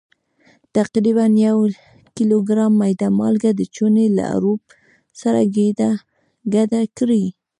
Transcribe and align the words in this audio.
تقریبا 0.75 1.25
یو 1.45 1.59
کیلوګرام 2.15 2.73
میده 2.81 3.07
مالګه 3.19 3.51
د 3.55 3.61
چونې 3.75 4.05
له 4.17 4.23
اړوب 4.35 4.61
سره 5.21 5.39
ګډه 6.53 6.81
کړئ. 6.97 7.23